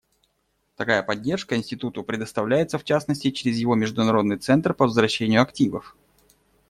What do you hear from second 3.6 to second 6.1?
Международный центр по возвращению активов.